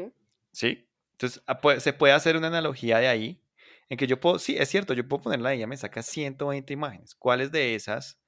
[0.52, 0.90] ¿Sí?
[1.14, 3.44] Entonces ah, se puede hacer una analogía de ahí
[3.90, 6.72] en que yo puedo, sí, es cierto, yo puedo ponerla ahí, ya me saca 120
[6.74, 7.16] imágenes.
[7.16, 8.20] ¿Cuáles de esas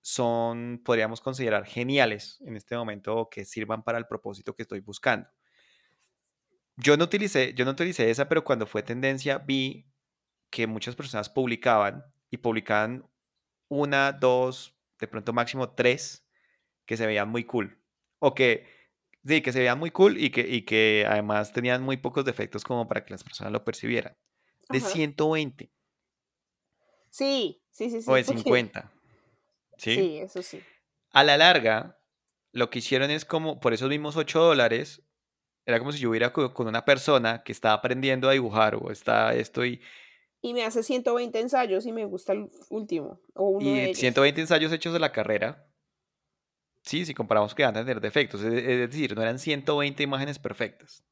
[0.00, 4.80] son, podríamos considerar, geniales en este momento o que sirvan para el propósito que estoy
[4.80, 5.28] buscando?
[6.76, 9.86] Yo no utilicé, yo no utilicé esa, pero cuando fue tendencia vi
[10.50, 13.08] que muchas personas publicaban y publicaban
[13.68, 16.26] una, dos, de pronto máximo tres
[16.84, 17.82] que se veían muy cool.
[18.18, 18.66] O que,
[19.24, 22.64] sí, que se veían muy cool y que, y que además tenían muy pocos defectos
[22.64, 24.16] como para que las personas lo percibieran
[24.68, 25.72] de 120.
[27.10, 28.10] Sí, sí, sí, sí.
[28.10, 28.92] O de 50.
[29.78, 29.94] ¿Sí?
[29.94, 30.62] Sí, eso sí.
[31.12, 31.98] A la larga,
[32.52, 35.02] lo que hicieron es como, por esos mismos 8 dólares,
[35.66, 39.34] era como si yo hubiera con una persona que está aprendiendo a dibujar o está
[39.34, 39.80] esto y...
[40.40, 43.20] Y me hace 120 ensayos y me gusta el último.
[43.34, 45.66] O uno y 120 ensayos hechos de la carrera.
[46.82, 48.42] Sí, si comparamos que van a tener defectos.
[48.42, 51.02] Es, decir, no eran 120 imágenes perfectas.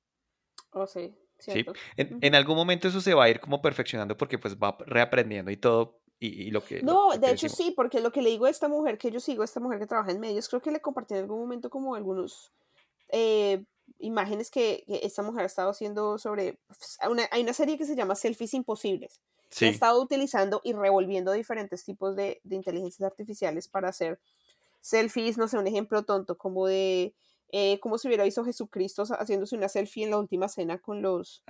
[0.70, 1.12] Oh, sí.
[1.38, 1.66] ¿sí?
[1.96, 5.56] En, algún momento eso se va a ir como perfeccionando porque pues va reaprendiendo y
[5.56, 6.00] todo.
[6.20, 6.80] Y, lo que...
[6.82, 9.42] No, de hecho sí, porque lo que le digo a esta mujer que yo sigo,
[9.42, 12.52] esta mujer que trabaja en medios, creo que le compartí en algún momento como algunos
[13.08, 13.64] eh,
[13.98, 16.58] imágenes que, esta mujer ha estado haciendo sobre...
[16.66, 16.98] Pues,
[17.30, 19.20] hay una serie que se llama Selfies Imposibles.
[19.50, 19.66] Sí.
[19.66, 24.18] Ha estado utilizando y revolviendo diferentes tipos de, de inteligencias artificiales para hacer
[24.80, 27.14] selfies, no sé, un ejemplo tonto, como de
[27.56, 31.44] eh, como si hubiera visto Jesucristo haciéndose una selfie en la última cena con los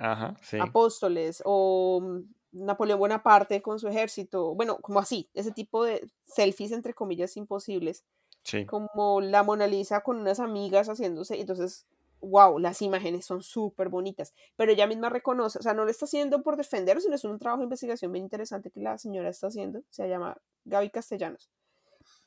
[0.61, 6.73] apóstoles, o mm, Napoleón Bonaparte con su ejército, bueno, como así, ese tipo de selfies
[6.73, 8.03] entre comillas imposibles,
[8.67, 11.87] como la Mona Lisa con unas amigas haciéndose, entonces,
[12.25, 16.05] wow, las imágenes son súper bonitas, pero ella misma reconoce, o sea, no lo está
[16.05, 19.47] haciendo por defender, sino es un trabajo de investigación bien interesante que la señora está
[19.47, 21.49] haciendo, se llama Gaby Castellanos.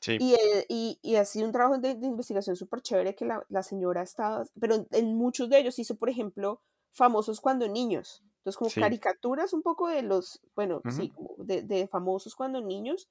[0.07, 3.63] Y, eh, y, y, ha sido un trabajo de, investigación súper chévere que la, la,
[3.63, 8.23] señora está, pero en muchos de ellos hizo, por ejemplo, famosos cuando niños.
[8.37, 13.09] Entonces, como caricaturas un poco de los, bueno, sí, de, de, famosos cuando niños,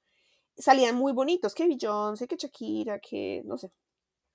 [0.57, 3.71] salían muy bonitos, que Beyoncé, que Shakira, que, no sé,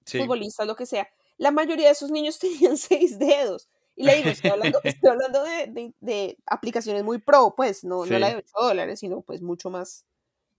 [0.04, 1.08] futbolistas, lo que sea.
[1.36, 3.68] La mayoría de esos niños tenían seis dedos.
[3.96, 8.18] Y le digo, estoy hablando, estoy hablando de, de, aplicaciones muy pro, pues, no, no
[8.18, 10.04] la de 8 dólares, sino pues mucho más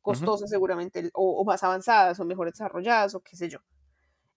[0.02, 3.60] costosas seguramente, o, más avanzadas, o mejor desarrolladas, o qué sé yo.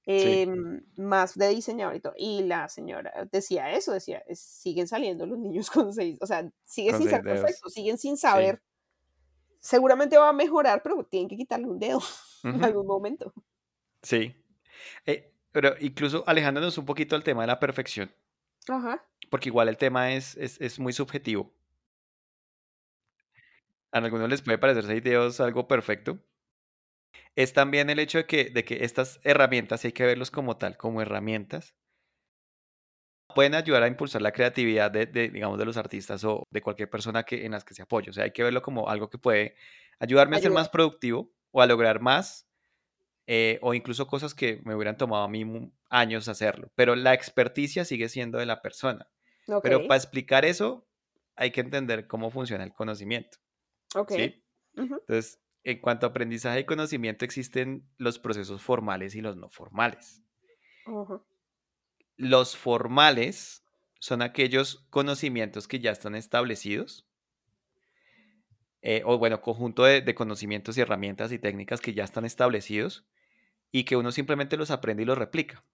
[0.07, 2.15] Em, más de diseñador y todo.
[2.17, 6.97] Y la señora decía eso, decía, siguen saliendo los niños con seis, o sea, siguen
[6.99, 8.63] sin ser perfectos, siguen sin saber.
[9.61, 12.01] Seguramente va a mejorar, pero tienen que quitarle un dedo
[12.45, 13.35] en algún momento.
[14.03, 14.35] Sí.
[15.05, 18.13] Eh, pero incluso alejándonos un poquito del tema de la perfección.
[18.69, 19.05] Ajá.
[19.31, 21.53] Porque igual el tema es, es, es muy subjetivo.
[23.93, 26.19] A algunos les puede parecer seis dedos algo perfecto.
[27.35, 30.77] Es también el hecho de que, de que estas herramientas, hay que verlos como tal,
[30.77, 31.75] como herramientas,
[33.35, 37.23] pueden ayudar a impulsar la creatividad de, digamos, de los artistas o de cualquier persona
[37.23, 38.11] que, en las que se apoye.
[38.11, 39.55] O sea, hay que verlo como algo que puede
[40.01, 42.48] ayudarme a ser más productivo o a lograr más
[43.31, 46.73] eh, o incluso cosas que me hubieran tomado a mí años hacerlo.
[46.75, 49.07] Pero la experticia sigue siendo de la persona.
[49.63, 50.89] Pero para explicar eso
[51.37, 53.37] hay que entender cómo funciona el conocimiento.
[53.95, 54.13] Ok.
[54.75, 60.23] Entonces, en cuanto a aprendizaje y conocimiento, existen los procesos formales y los no formales.
[62.17, 63.63] Los formales
[64.01, 67.07] son aquellos conocimientos que ya están establecidos,
[68.81, 73.05] eh, o bueno, conjunto de, conocimientos y herramientas y técnicas que ya están establecidos
[73.71, 75.65] y que uno simplemente los aprende y los replica.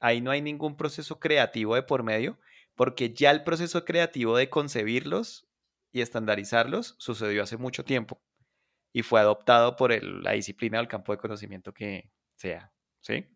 [0.00, 2.38] Ahí no hay ningún proceso creativo de por medio,
[2.74, 5.46] porque ya el proceso creativo de concebirlos
[5.92, 8.20] y estandarizarlos sucedió hace mucho tiempo
[8.92, 13.26] y fue adoptado por la disciplina del campo de conocimiento que sea, ¿sí?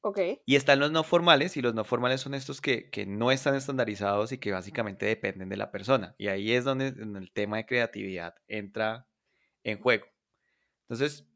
[0.00, 0.20] Ok.
[0.46, 4.30] Y están los no formales, y los no formales son estos que, no están estandarizados
[4.30, 6.14] y que básicamente dependen de la persona.
[6.16, 9.08] Y ahí es donde el tema de creatividad entra
[9.64, 10.06] en juego.
[10.82, 11.28] Entonces,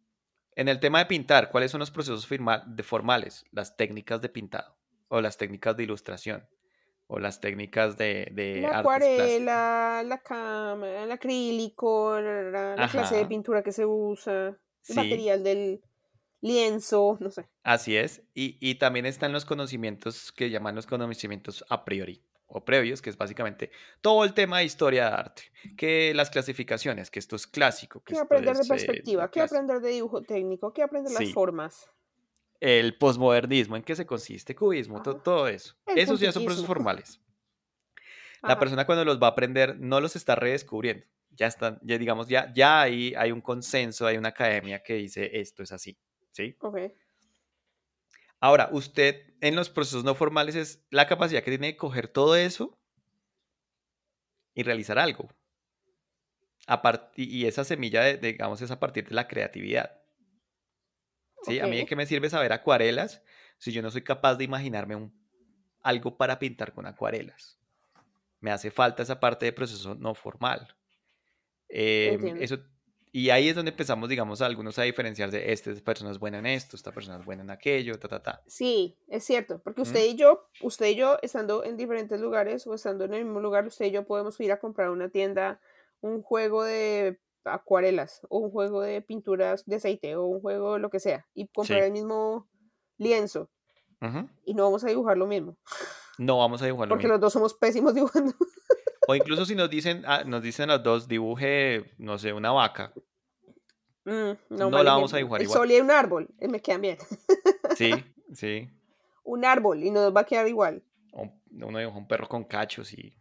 [0.57, 3.45] En el tema de pintar, ¿cuáles son los procesos de formales?
[3.53, 4.77] Las técnicas de pintado
[5.09, 6.49] o las técnicas de ilustración
[7.07, 13.63] o las técnicas de, de la acuarela, la cama, el acrílico, la, clase de pintura
[13.63, 14.57] que se usa,
[14.89, 15.81] el material del
[16.41, 17.49] lienzo, no sé.
[17.65, 18.23] Así es.
[18.33, 23.11] Y, y, también están los conocimientos que llaman los conocimientos a priori o previos, que
[23.11, 25.43] es básicamente todo el tema de historia de arte,
[25.77, 28.03] que las clasificaciones, que esto es clásico.
[28.03, 29.31] Que ¿Qué aprender de perspectiva?
[29.31, 30.73] ¿Qué aprender de dibujo técnico?
[30.73, 31.91] ¿Qué aprender las formas?
[32.59, 34.55] El posmodernismo, ¿en qué se consiste?
[34.55, 35.77] Cubismo, todo eso.
[35.87, 37.21] Esos ya son procesos formales.
[38.43, 41.07] La persona cuando los va a aprender no los está redescubriendo.
[41.31, 45.31] Ya están, ya digamos, ya, ya hay, hay un consenso, hay una academia que dice
[45.41, 45.97] esto es así.
[46.33, 46.57] ¿Sí?
[46.61, 46.79] Ok.
[48.41, 52.37] Ahora, usted en los procesos no formales es la capacidad que tiene de coger todo
[52.37, 52.79] eso
[54.55, 55.29] y realizar algo.
[57.17, 60.01] y esa semilla, de, digamos, es a partir de la creatividad.
[61.43, 61.59] ¿Sí?
[61.59, 63.23] A mí, ¿qué me sirve saber acuarelas
[63.59, 65.13] si yo no soy capaz de imaginarme un,
[65.83, 67.59] algo para pintar con acuarelas?
[68.41, 70.75] Me hace falta esa parte de proceso no formal.
[71.69, 72.59] Em, eso
[73.13, 76.47] y ahí es donde empezamos, digamos, algunos a diferenciar de esta persona es buena en
[76.47, 78.43] esto, esta persona es buena en aquello, ta, ta, ta.
[78.47, 82.75] Sí, es cierto, porque usted y yo, usted y yo, estando en diferentes lugares o
[82.75, 85.61] estando en el mismo lugar, usted y yo podemos ir a comprar una tienda
[86.01, 90.91] un juego de acuarelas o un juego de pinturas de aceite o un juego lo
[90.91, 92.49] que sea y comprar el mismo
[92.99, 93.51] lienzo
[94.45, 95.57] y no vamos a dibujar lo mismo.
[96.19, 98.33] No vamos a dibujar lo Porque los dos somos pésimos dibujando.
[99.11, 102.93] O incluso si nos dicen, ah, nos dicen los dos, dibuje, no sé, una vaca.
[104.05, 105.59] Mm, no, la vamos a dibujar el igual.
[105.59, 106.97] sol y un árbol, eh, me quedan bien.
[107.77, 107.93] sí,
[108.33, 108.71] sí.
[109.25, 110.85] Un árbol y nos va a quedar igual.
[111.13, 113.13] Uno dibuja un perro con cachos y...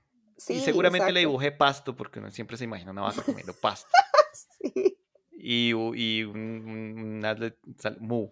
[0.48, 3.90] y seguramente le dibuje pasto, porque uno siempre se imagina una vaca comiendo pasto.
[4.62, 4.96] sí.
[5.34, 7.20] Y, y un,
[8.00, 8.30] mu.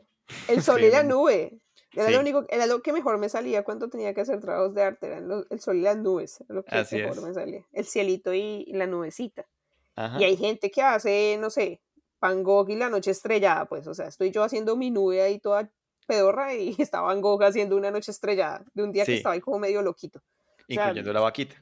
[0.47, 1.59] El sol y la nube.
[1.93, 4.83] Era, lo único, era lo que mejor me salía cuando tenía que hacer trabajos de
[4.83, 7.65] arte, eran el sol y las nubes, lo que mejor me salía.
[7.71, 9.45] El cielito y, la nubecita.
[10.19, 11.81] Y hay gente que hace, no sé,
[12.19, 15.39] Van Gogh y la noche estrellada, pues, o sea, estoy yo haciendo mi nube ahí
[15.39, 15.71] toda
[16.07, 19.41] pedorra y está Van Gogh haciendo una noche estrellada de un día que estaba ahí
[19.41, 20.21] como medio loquito.
[20.67, 21.55] Incluyendo la vaquita.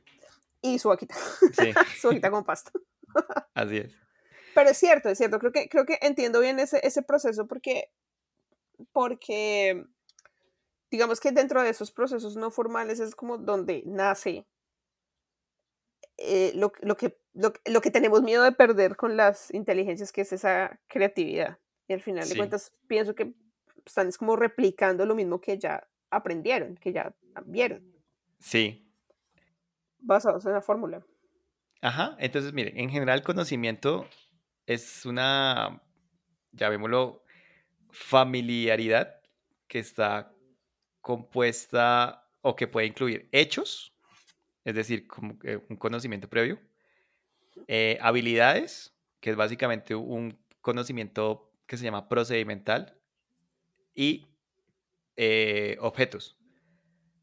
[0.61, 1.15] Y su vaquita.
[1.53, 1.73] Sí.
[2.01, 2.71] su vaquita con pasto.
[3.53, 3.93] Así es.
[4.55, 5.37] Pero es cierto, es cierto.
[5.37, 7.91] Creo que, creo que entiendo bien ese, ese proceso porque,
[8.93, 9.85] porque
[10.91, 14.45] digamos que dentro de esos procesos no formales es como donde nace
[16.17, 20.79] eh, lo, que, lo, que tenemos miedo de perder con las inteligencias, que es esa
[20.87, 21.59] creatividad.
[21.87, 23.33] Y al final de cuentas pienso que
[23.85, 27.13] están es como replicando lo mismo que ya aprendieron, que ya
[27.45, 27.83] vieron.
[28.39, 28.89] Sí.
[29.99, 31.05] Basados en la fórmula.
[31.81, 34.07] Ajá, entonces mire, en general conocimiento
[34.65, 35.83] es una,
[36.51, 37.23] llamémoslo,
[37.91, 39.21] familiaridad
[39.67, 40.34] que está
[41.05, 43.93] compuesta o que puede incluir hechos,
[44.63, 45.07] es decir,
[45.69, 46.59] un conocimiento previo,
[47.67, 52.99] eh, habilidades, que es básicamente un conocimiento que se llama procedimental,
[53.93, 54.25] y
[55.15, 56.39] eh, objetos,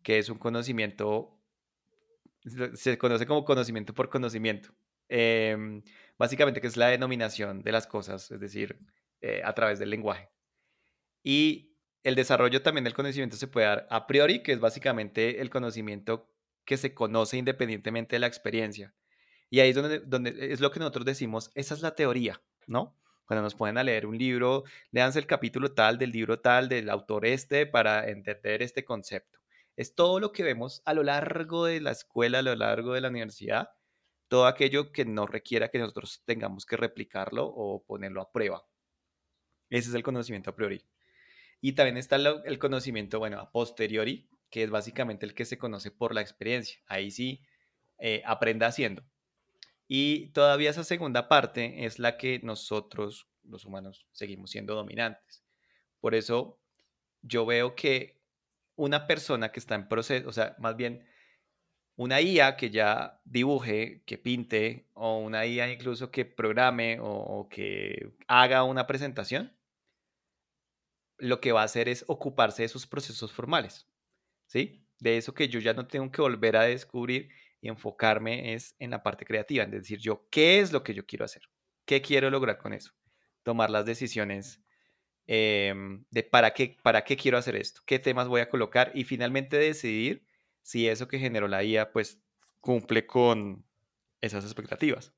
[0.04, 1.36] que es un conocimiento,
[2.74, 4.72] se conoce como conocimiento por conocimiento.
[5.08, 5.82] Em,
[6.16, 8.78] básicamente que es la denominación de las cosas, es decir,
[9.20, 10.30] eh, a través del lenguaje.
[11.24, 11.71] Y
[12.02, 16.28] el desarrollo también del conocimiento se puede dar a priori, que es básicamente el conocimiento
[16.64, 18.94] que se conoce independientemente de la experiencia.
[19.50, 22.98] Y ahí es donde, es lo que nosotros decimos, esa es la teoría, ¿no?
[23.26, 26.88] Cuando nos ponen a leer un libro, leanse el capítulo tal del libro tal del
[26.90, 29.38] autor este para entender este concepto.
[29.76, 33.00] Es todo lo que vemos a lo largo de la escuela, a lo largo de
[33.00, 33.70] la universidad,
[34.28, 38.66] todo aquello que no requiera que nosotros tengamos que replicarlo o ponerlo a prueba.
[39.70, 40.84] Ese es el conocimiento a priori.
[41.64, 45.92] Y también está el conocimiento, bueno, a posteriori, que es básicamente el que se conoce
[45.92, 46.82] por la experiencia.
[46.88, 47.40] Ahí sí,
[47.98, 49.04] eh, aprenda haciendo.
[49.86, 55.44] Y todavía esa segunda parte es la que nosotros, los humanos, seguimos siendo dominantes.
[56.00, 56.60] Por eso
[57.22, 58.20] yo veo que
[58.74, 61.06] una persona que está en proceso, o sea, más bien
[61.94, 68.14] una IA que ya dibuje, que pinte, o una IA incluso que programe o que
[68.26, 69.56] haga una presentación,
[71.18, 73.88] lo que va a hacer es ocuparse de esos procesos formales,
[74.46, 74.86] ¿sí?
[74.98, 78.90] De eso que yo ya no tengo que volver a descubrir y enfocarme es en
[78.90, 81.42] la parte creativa, en decir yo, ¿qué es lo que yo quiero hacer?
[81.84, 82.92] ¿Qué quiero lograr con eso?
[83.42, 84.62] Tomar las decisiones
[85.26, 89.04] em, de para qué, para qué quiero hacer esto, qué temas voy a colocar y
[89.04, 90.26] finalmente decidir
[90.62, 92.20] si eso que generó la IA pues
[92.60, 93.64] cumple con
[94.20, 95.14] esas expectativas.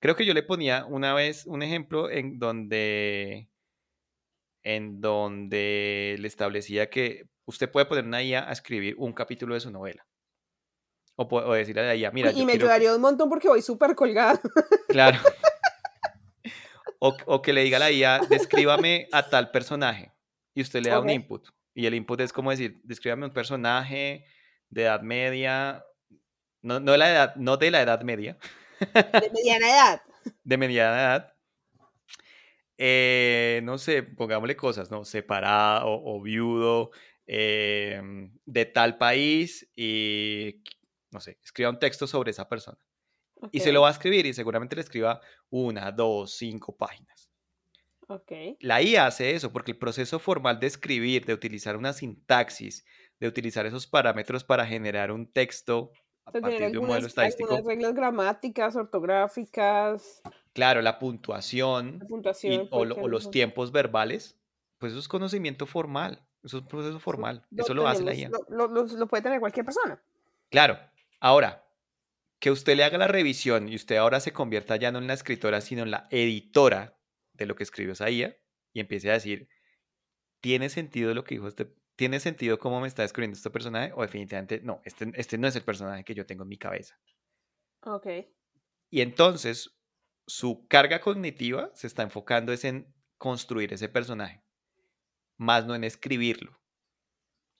[0.00, 3.48] Creo que yo le ponía una vez un ejemplo en donde
[4.64, 9.60] en donde le establecía que usted puede poner una IA a escribir un capítulo de
[9.60, 10.06] su novela.
[11.16, 12.32] O, o decirle a la IA, mira.
[12.32, 14.40] Y me ayudaría un montón porque voy súper colgada.
[14.88, 15.18] Claro.
[17.06, 20.14] O, que le diga a la IA, descríbame a tal personaje.
[20.54, 21.46] Y usted le da un input.
[21.74, 24.24] Y el input es como decir, descríbame un personaje
[24.70, 25.84] de edad media,
[26.62, 28.38] no, no, la edad, no de la edad media.
[28.80, 30.02] De mediana edad.
[30.44, 31.33] De mediana edad.
[32.78, 35.04] Eh, no sé, pongámosle cosas, ¿no?
[35.04, 36.90] Separado o, viudo,
[37.26, 40.62] em, de tal país y,
[41.10, 42.78] no sé, escriba un texto sobre esa persona.
[43.52, 45.20] Y se lo va a escribir y seguramente le escriba
[45.50, 47.30] una, dos, cinco páginas.
[48.08, 48.56] Okay.
[48.60, 52.84] La IA hace eso porque el proceso formal de escribir, de utilizar una sintaxis,
[53.18, 55.92] de utilizar esos parámetros para generar un texto
[56.26, 57.60] a partir de un modelo estadístico.
[57.64, 60.22] reglas gramáticas, ortográficas.
[60.52, 62.00] Claro, la puntuación,
[62.70, 64.38] o, los tiempos verbales,
[64.78, 68.30] pues eso es conocimiento formal, eso es un proceso formal, eso lo hace la IA.
[68.48, 70.00] Lo, puede tener cualquier persona.
[70.50, 70.78] Claro,
[71.20, 71.66] ahora,
[72.38, 75.14] que usted le haga la revisión y usted ahora se convierta ya no en la
[75.14, 76.96] escritora, sino en la editora
[77.32, 78.36] de lo que escribió esa IA
[78.72, 79.48] y empiece a decir,
[80.40, 83.92] ¿tiene sentido lo que dijo este ¿tiene sentido cómo me está describiendo este personaje?
[83.94, 86.98] O definitivamente, no, este, este no es el personaje que yo tengo en mi cabeza.
[87.82, 88.06] Ok.
[88.90, 89.76] Y entonces,
[90.26, 94.42] su carga cognitiva se está enfocando es en construir ese personaje,
[95.36, 96.58] más no en escribirlo.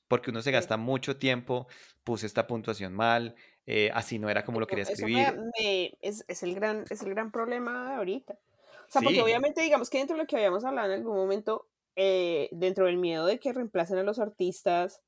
[0.09, 1.67] Porque uno se gasta mucho tiempo,
[2.05, 3.35] puse esta puntuación mal,
[3.67, 5.35] eh, así no era como lo quería escribir.
[6.01, 8.35] es, el gran, es el gran problema ahorita.
[8.35, 11.69] O sea, porque obviamente digamos que dentro de lo que habíamos hablado en algún momento,
[11.97, 15.01] eh, dentro del miedo de que reemplacen a los artistas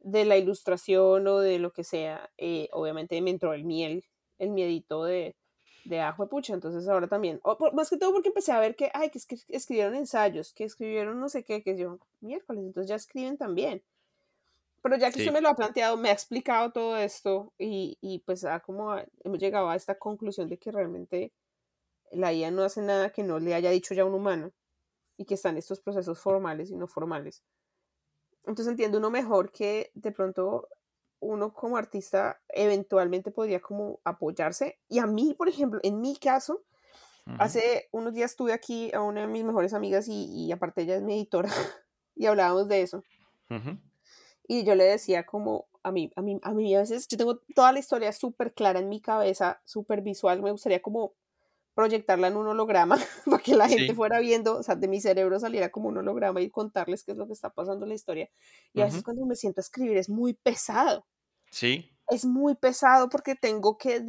[0.00, 4.04] de la ilustración o de lo que sea, eh, obviamente me entró el miel,
[4.38, 5.36] el miedito de,
[5.84, 7.40] de ajo de pucha, entonces ahora también,
[7.72, 10.64] más que todo porque empecé a ver que, ay, que, es que escribieron ensayos, que
[10.64, 13.82] escribieron no sé qué, que yo, miércoles, entonces ya escriben también.
[14.82, 18.20] Pero ya que usted me lo ha planteado, me ha explicado todo esto y, y
[18.20, 21.32] pues ha como hemos llegado a esta conclusión de que realmente
[22.12, 24.52] la IA no hace nada que no le haya dicho ya un humano
[25.20, 27.44] y que están estos procesos formales y no formales.
[28.46, 30.66] Entonces entiendo uno mejor que de pronto
[31.20, 34.78] uno como artista eventualmente podría como apoyarse.
[34.88, 36.64] Y a mí, por ejemplo, en mi caso,
[37.38, 41.02] hace unos días estuve aquí a una de mis mejores amigas y, aparte ella es
[41.02, 41.50] mi editora
[42.16, 43.04] y hablábamos de eso.
[44.48, 47.40] Y yo le decía como a mí, a mí, a mí a veces, yo tengo
[47.54, 51.12] toda la historia súper clara en mi cabeza, súper visual, me gustaría como
[51.74, 55.38] proyectarla en un holograma para que la gente fuera viendo, o sea, de mi cerebro
[55.38, 58.30] saliera como un holograma y contarles qué es lo que está pasando en la historia.
[58.72, 61.06] Y a veces cuando me siento a escribir es muy pesado.
[61.50, 61.90] Sí.
[62.08, 64.04] Es muy pesado porque tengo que,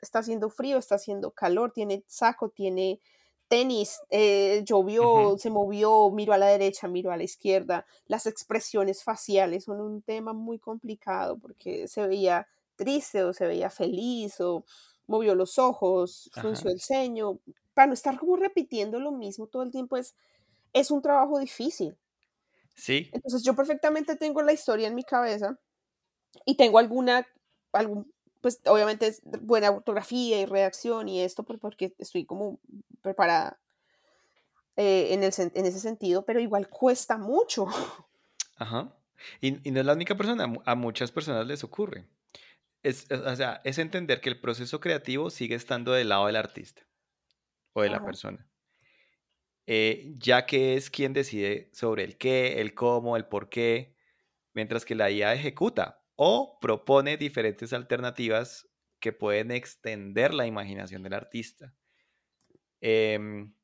[0.00, 3.00] está haciendo frío, está haciendo calor, tiene saco, tiene
[3.48, 7.84] tenis, eh, llovió, se movió, miro a la derecha, miro a la izquierda.
[8.06, 12.46] Las expresiones faciales son un tema muy complicado porque se veía
[12.76, 14.64] triste o se veía feliz o
[15.10, 17.40] movió los ojos, frunció el ceño,
[17.74, 20.14] para no estar como repitiendo lo mismo todo el tiempo es,
[20.72, 21.96] es un trabajo difícil.
[22.74, 23.10] Sí.
[23.12, 25.58] Entonces yo perfectamente tengo la historia en mi cabeza
[26.46, 27.26] y tengo alguna,
[27.72, 32.60] algún, pues obviamente es buena ortografía y redacción y esto porque estoy como
[33.02, 33.58] preparada
[34.76, 37.66] eh, en, el, en ese sentido, pero igual cuesta mucho.
[38.56, 38.96] Ajá.
[39.40, 42.06] Y, y no es la única persona, a muchas personas les ocurre
[42.82, 46.82] es, o sea, es entender que el proceso creativo sigue estando del lado del artista
[47.72, 48.46] o de la persona.
[49.66, 53.94] Eh, ya que es quien decide sobre el qué, el cómo, el por qué,
[54.52, 58.68] mientras que la IA ejecuta o propone diferentes alternativas
[58.98, 61.74] que pueden extender la imaginación del artista.
[62.80, 63.54] Em,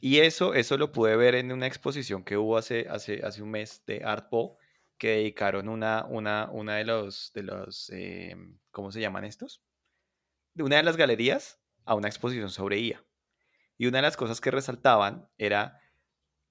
[0.00, 3.50] y eso, eso lo pude ver en una exposición que hubo hace, hace, hace un
[3.50, 4.58] mes de ArtPo,
[4.98, 9.62] que dedicaron una, una, una de los, de los em, ¿cómo se llaman estos?
[10.54, 13.04] De una de las galerías a una exposición sobre IA.
[13.78, 15.80] Y una de las cosas que resaltaban era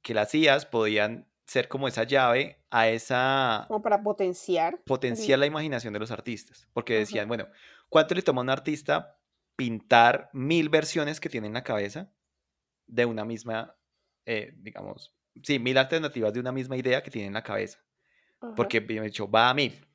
[0.02, 3.66] que las IAs podían ser como esa llave a esa...
[3.68, 4.82] Como para potenciar.
[4.84, 6.68] Potenciar la imaginación de los artistas.
[6.74, 7.48] Porque decían, bueno,
[7.90, 9.20] ¿cuánto le toma a un artista
[9.56, 12.12] pintar mil versiones que tiene en la cabeza
[12.88, 13.76] de una misma,
[14.26, 15.14] eh, digamos,
[15.44, 17.80] sí, mil alternativas de una misma idea que tiene en la cabeza?
[18.56, 19.86] Porque bien dicho, va a mil.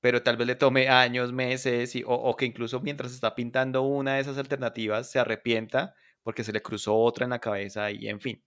[0.00, 4.14] Pero tal vez le tome años, meses, y, o, que incluso mientras está pintando una
[4.14, 8.20] de esas alternativas se arrepienta porque se le cruzó otra en la cabeza y en
[8.20, 8.44] fin.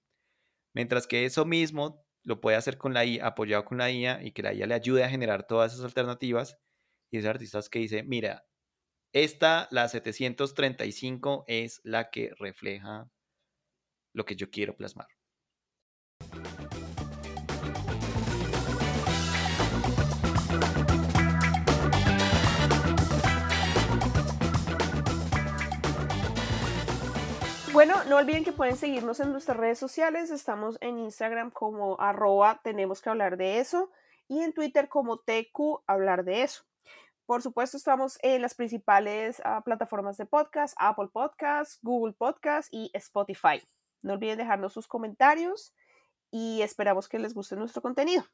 [0.73, 4.31] Mientras que eso mismo lo puede hacer con la IA, apoyado con la IA y
[4.31, 6.57] que la IA le ayude a generar todas esas alternativas.
[7.11, 8.45] Y esos artistas que dice, mira,
[9.13, 13.09] esta, la 735, es la que refleja
[14.13, 15.07] lo que yo quiero plasmar.
[27.85, 30.31] Bueno, no olviden que pueden seguirnos en nuestras redes sociales.
[30.31, 33.91] Estamos en Instagram como arroba tenemos que hablar de eso
[34.27, 36.63] y en Twitter como TQ hablar de eso.
[37.27, 42.89] Por supuesto, estamos en las principales ah, plataformas de podcast, Apple Podcasts, Google Podcasts y
[42.95, 43.61] Spotify.
[44.01, 45.71] No olviden dejarnos sus comentarios
[46.31, 48.25] y esperamos que les guste nuestro contenido.